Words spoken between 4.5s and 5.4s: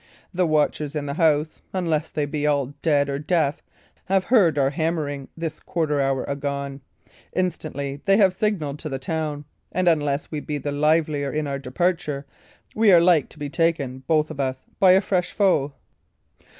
our hammering